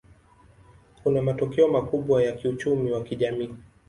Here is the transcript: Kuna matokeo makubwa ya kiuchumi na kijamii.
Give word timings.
Kuna 1.03 1.21
matokeo 1.21 1.67
makubwa 1.67 2.23
ya 2.23 2.31
kiuchumi 2.31 2.91
na 2.91 3.01
kijamii. 3.01 3.49